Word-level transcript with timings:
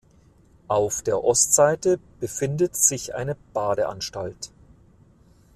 Auf 0.67 1.03
der 1.03 1.23
Ostseite 1.23 1.99
befindet 2.19 2.75
sich 2.75 3.13
eine 3.13 3.37
Badeanstalt. 3.53 4.51